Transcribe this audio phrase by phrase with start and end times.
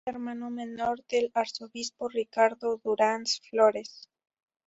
[0.07, 4.09] Hermano menor del arzobispo Ricardo Durand Flórez.